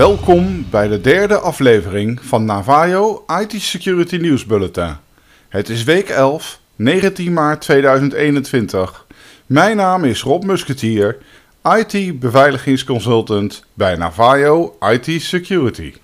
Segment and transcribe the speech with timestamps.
[0.00, 4.96] Welkom bij de derde aflevering van Navajo IT Security News Bulletin.
[5.48, 9.06] Het is week 11, 19 maart 2021.
[9.46, 11.18] Mijn naam is Rob Musketier,
[11.62, 15.94] IT beveiligingsconsultant bij Navajo IT Security.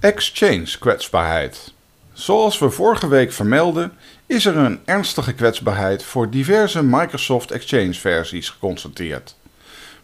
[0.00, 1.72] Exchange kwetsbaarheid.
[2.12, 3.92] Zoals we vorige week vermelden,
[4.26, 9.36] is er een ernstige kwetsbaarheid voor diverse Microsoft Exchange versies geconstateerd.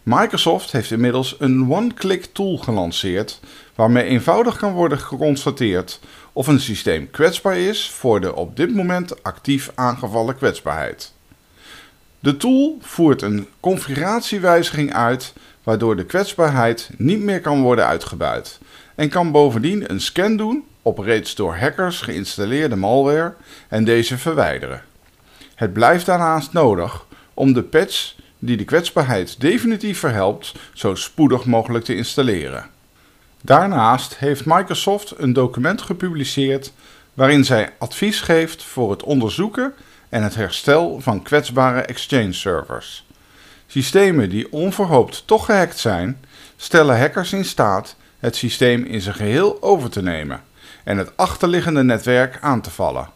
[0.03, 3.39] Microsoft heeft inmiddels een one-click tool gelanceerd
[3.75, 5.99] waarmee eenvoudig kan worden geconstateerd
[6.33, 11.13] of een systeem kwetsbaar is voor de op dit moment actief aangevallen kwetsbaarheid.
[12.19, 15.33] De tool voert een configuratiewijziging uit
[15.63, 18.59] waardoor de kwetsbaarheid niet meer kan worden uitgebuit
[18.95, 23.33] en kan bovendien een scan doen op reeds door hackers geïnstalleerde malware
[23.67, 24.81] en deze verwijderen.
[25.55, 31.85] Het blijft daarnaast nodig om de patch die de kwetsbaarheid definitief verhelpt zo spoedig mogelijk
[31.85, 32.69] te installeren.
[33.41, 36.73] Daarnaast heeft Microsoft een document gepubliceerd
[37.13, 39.73] waarin zij advies geeft voor het onderzoeken
[40.09, 43.05] en het herstel van kwetsbare Exchange servers.
[43.67, 46.19] Systemen die onverhoopt toch gehackt zijn,
[46.55, 50.41] stellen hackers in staat het systeem in zijn geheel over te nemen
[50.83, 53.09] en het achterliggende netwerk aan te vallen.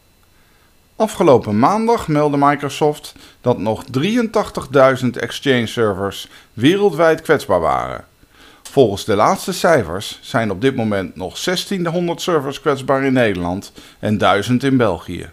[0.98, 8.06] Afgelopen maandag meldde Microsoft dat nog 83.000 Exchange servers wereldwijd kwetsbaar waren.
[8.64, 14.18] Volgens de laatste cijfers zijn op dit moment nog 1600 servers kwetsbaar in Nederland en
[14.18, 15.30] 1000 in België.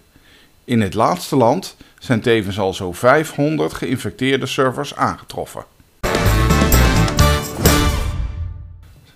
[0.64, 5.64] In het laatste land zijn tevens al zo 500 geïnfecteerde servers aangetroffen.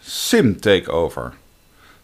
[0.01, 1.33] SIM Takeover.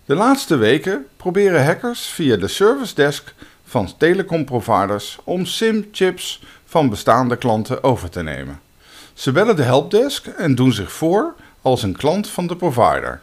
[0.04, 3.34] De laatste weken proberen hackers via de service desk
[3.72, 8.60] van telecomproviders om SIM-chips van bestaande klanten over te nemen.
[9.14, 13.20] Ze bellen de helpdesk en doen zich voor als een klant van de provider.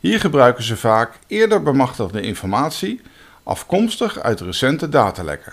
[0.00, 3.00] Hier gebruiken ze vaak eerder bemachtigde informatie
[3.42, 5.52] afkomstig uit recente datalekken.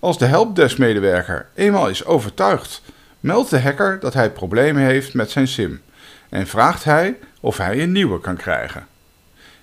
[0.00, 2.82] Als de helpdesk-medewerker eenmaal is overtuigd,
[3.20, 5.82] meldt de hacker dat hij problemen heeft met zijn SIM
[6.28, 8.86] en vraagt hij of hij een nieuwe kan krijgen.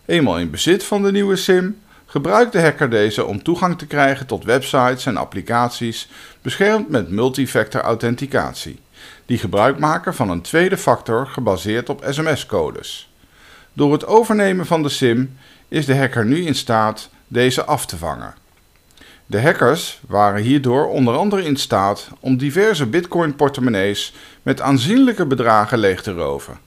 [0.05, 1.81] Eenmaal in bezit van de nieuwe SIM
[2.13, 6.09] gebruikt de hacker deze om toegang te krijgen tot websites en applicaties
[6.41, 8.79] beschermd met multifactor authenticatie,
[9.25, 13.11] die gebruik maken van een tweede factor gebaseerd op sms-codes.
[13.73, 15.37] Door het overnemen van de SIM
[15.67, 18.33] is de hacker nu in staat deze af te vangen.
[19.25, 26.01] De hackers waren hierdoor onder andere in staat om diverse Bitcoin-portemonnees met aanzienlijke bedragen leeg
[26.01, 26.59] te roven.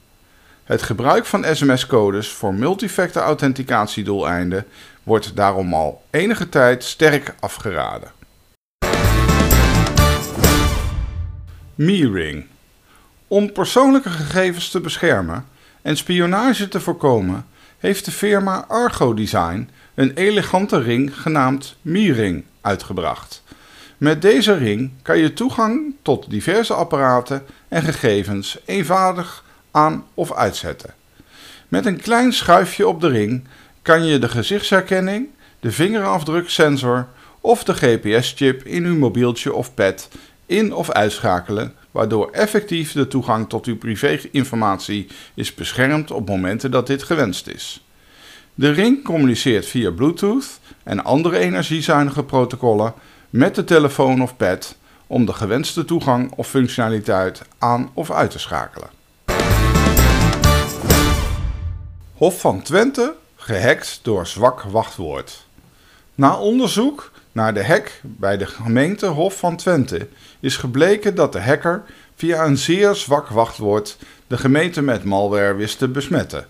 [0.67, 4.65] Het gebruik van sms-codes voor multifactor authenticatiedoeleinden
[5.03, 8.11] wordt daarom al enige tijd sterk afgeraden.
[11.75, 12.45] MeRing.
[13.27, 15.45] Om persoonlijke gegevens te beschermen
[15.81, 17.45] en spionage te voorkomen,
[17.77, 23.43] heeft de firma Argo Design een elegante ring genaamd MeRing uitgebracht.
[23.97, 29.45] Met deze ring kan je toegang tot diverse apparaten en gegevens eenvoudig
[29.77, 30.93] aan of uitzetten.
[31.67, 33.47] Met een klein schuifje op de ring
[33.81, 35.27] kan je de gezichtsherkenning,
[35.59, 37.07] de vingerafdruksensor
[37.41, 40.09] of de GPS-chip in uw mobieltje of pad
[40.45, 46.87] in- of uitschakelen, waardoor effectief de toegang tot uw privéinformatie is beschermd op momenten dat
[46.87, 47.85] dit gewenst is.
[48.53, 52.93] De ring communiceert via Bluetooth en andere energiezuinige protocollen
[53.29, 54.75] met de telefoon of pad
[55.07, 58.96] om de gewenste toegang of functionaliteit aan of uit te schakelen.
[62.17, 65.45] Hof van Twente gehackt door zwak wachtwoord.
[66.15, 70.07] Na onderzoek naar de hack bij de gemeente Hof van Twente
[70.39, 71.83] is gebleken dat de hacker
[72.15, 76.47] via een zeer zwak wachtwoord de gemeente met malware wist te besmetten.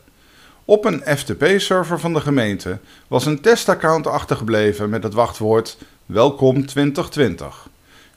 [0.65, 7.69] Op een FTP-server van de gemeente was een testaccount achtergebleven met het wachtwoord Welkom 2020.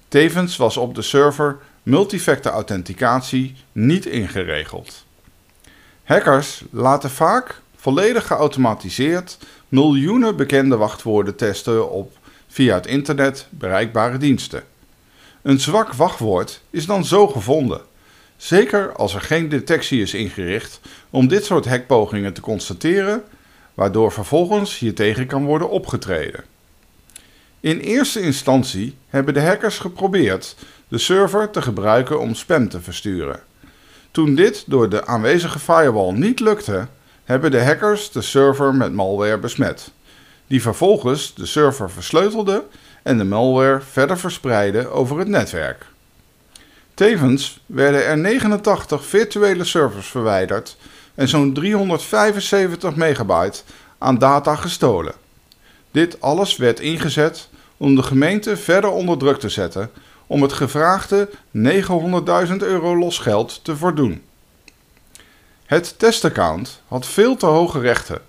[0.09, 5.09] Tevens was op de server multifactor authenticatie niet ingeregeld.
[6.11, 12.13] Hackers laten vaak volledig geautomatiseerd miljoenen bekende wachtwoorden testen op
[12.49, 14.65] via het internet bereikbare diensten.
[15.43, 17.81] Een zwak wachtwoord is dan zo gevonden,
[18.37, 20.81] zeker als er geen detectie is ingericht
[21.11, 23.23] om dit soort hackpogingen te constateren,
[23.75, 26.45] waardoor vervolgens hiertegen kan worden opgetreden.
[27.61, 30.57] In eerste instantie hebben de hackers geprobeerd
[30.89, 33.49] de server te gebruiken om spam te versturen.
[34.11, 36.87] Toen dit door de aanwezige firewall niet lukte,
[37.25, 39.91] hebben de hackers de server met malware besmet,
[40.47, 42.65] die vervolgens de server versleutelde
[43.03, 45.87] en de malware verder verspreidde over het netwerk.
[46.95, 50.77] Tevens werden er 89 virtuele servers verwijderd
[51.15, 53.61] en zo'n 375 megabyte
[53.99, 55.15] aan data gestolen.
[55.91, 59.91] Dit alles werd ingezet om de gemeente verder onder druk te zetten
[60.31, 64.23] om het gevraagde 900.000 euro losgeld te voldoen.
[65.67, 68.21] Het testaccount had veel te hoge rechten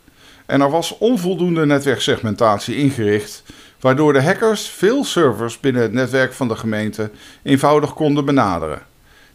[0.45, 3.43] en er was onvoldoende netwerksegmentatie ingericht,
[3.79, 7.11] waardoor de hackers veel servers binnen het netwerk van de gemeente
[7.43, 8.81] eenvoudig konden benaderen.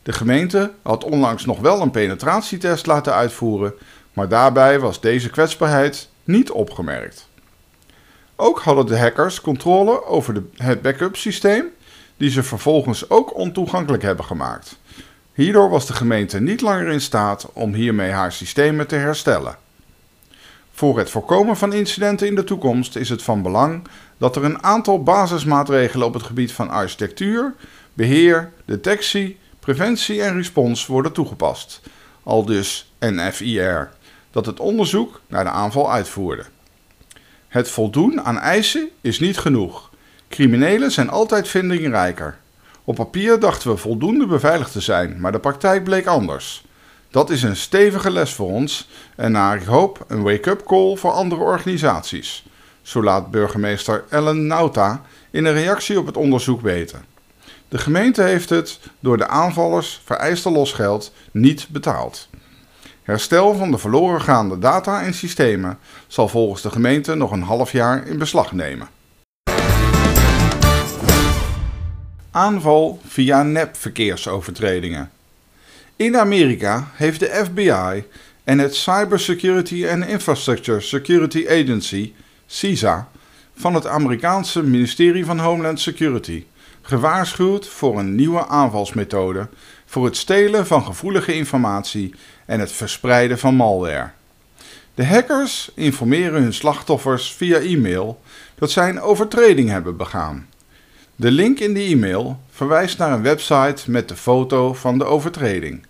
[0.03, 3.75] De gemeente had onlangs nog wel een penetratietest laten uitvoeren,
[4.13, 7.29] maar daarbij was deze kwetsbaarheid niet opgemerkt.
[8.37, 11.65] Ook hadden de hackers controle over de, het backup systeem,
[12.17, 14.79] die ze vervolgens ook ontoegankelijk hebben gemaakt.
[15.33, 19.57] Hierdoor was de gemeente niet langer in staat om hiermee haar systemen te herstellen.
[20.73, 24.63] Voor het voorkomen van incidenten in de toekomst is het van belang dat er een
[24.63, 27.55] aantal basismaatregelen op het gebied van architectuur,
[27.93, 31.81] beheer, detectie, preventie en respons worden toegepast,
[32.23, 33.91] al dus NFIR,
[34.31, 36.45] dat het onderzoek naar de aanval uitvoerde.
[37.49, 39.86] Het voldoen aan eisen is niet genoeg.
[40.29, 42.39] Criminelen zijn altijd vindingrijker.
[42.85, 46.65] Op papier dachten we voldoende beveiligd te zijn, maar de praktijk bleek anders.
[47.11, 51.13] Dat is een stevige les voor ons en naar ik hoop een wake-up call voor
[51.13, 52.47] andere organisaties.
[52.83, 57.05] Zo laat burgemeester Ellen Nauta in een reactie op het onderzoek weten.
[57.69, 62.29] De gemeente heeft het door de aanvallers vereiste losgeld niet betaald.
[63.03, 67.73] Herstel van de verloren gaande data en systemen zal volgens de gemeente nog een half
[67.73, 68.89] jaar in beslag nemen.
[72.37, 75.11] Aanval via nepverkeersovertredingen.
[75.97, 78.05] In Amerika heeft de FBI
[78.45, 82.13] en het Cybersecurity and Infrastructure Security Agency,
[82.47, 83.09] CISA,
[83.55, 86.45] van het Amerikaanse ministerie van Homeland Security
[86.83, 89.49] gewaarschuwd voor een nieuwe aanvalsmethode
[89.87, 92.15] voor het stelen van gevoelige informatie
[92.47, 94.11] en het verspreiden van malware.
[94.95, 98.21] De hackers informeren hun slachtoffers via e-mail
[98.55, 100.47] dat zij een overtreding hebben begaan.
[101.19, 105.87] De link in de e-mail verwijst naar een website met de foto van de overtreding.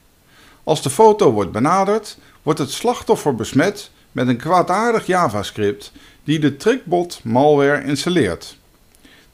[0.64, 5.92] Als de foto wordt benaderd, wordt het slachtoffer besmet met een kwaadaardig JavaScript
[6.24, 8.56] die de trickbot malware installeert.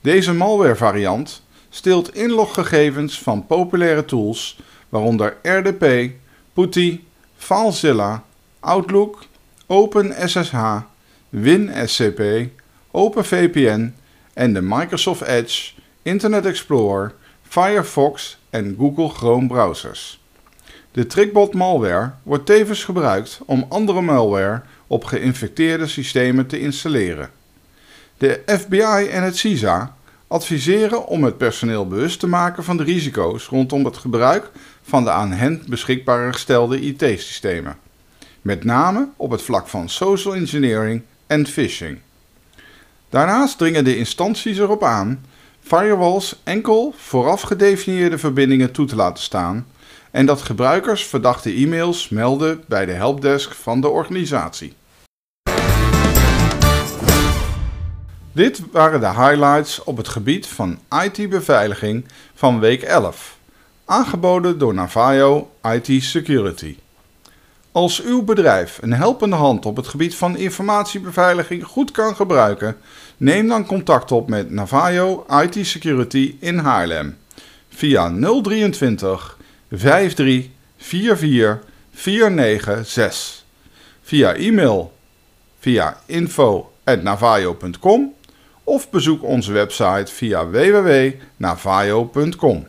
[0.00, 6.10] Deze malware variant steelt inloggegevens van populaire tools, waaronder RDP,
[6.52, 7.00] PuTTY,
[7.36, 8.24] FileZilla,
[8.60, 9.24] Outlook,
[9.66, 10.76] OpenSSH,
[11.28, 12.22] WinSCP,
[12.90, 13.94] OpenVPN
[14.32, 15.72] en de Microsoft Edge,
[16.02, 17.14] Internet Explorer,
[17.48, 20.20] Firefox en Google Chrome browsers.
[20.92, 27.30] De Trickbot malware wordt tevens gebruikt om andere malware op geïnfecteerde systemen te installeren.
[28.18, 29.96] De FBI en het CISA
[30.26, 34.50] adviseren om het personeel bewust te maken van de risico's rondom het gebruik
[34.82, 37.76] van de aan hen beschikbaar gestelde IT-systemen.
[38.40, 41.98] Met name op het vlak van social engineering en phishing.
[43.08, 45.24] Daarnaast dringen de instanties erop aan
[45.62, 49.66] firewalls enkel vooraf gedefinieerde verbindingen toe te laten staan
[50.10, 54.74] en dat gebruikers verdachte e-mails melden bij de helpdesk van de organisatie.
[58.32, 62.04] Dit waren de highlights op het gebied van IT-beveiliging
[62.34, 63.38] van week 11,
[63.84, 66.76] aangeboden door Navajo IT Security.
[67.72, 72.76] Als uw bedrijf een helpende hand op het gebied van informatiebeveiliging goed kan gebruiken,
[73.22, 77.18] neem dan contact op met Navajo IT Security in Haarlem
[77.68, 78.12] via
[78.42, 79.36] 023
[79.68, 81.62] 53 44
[81.92, 83.44] 496
[84.02, 84.92] via e-mail
[85.58, 88.14] via info@navajo.com
[88.64, 92.66] of bezoek onze website via www.navajo.com.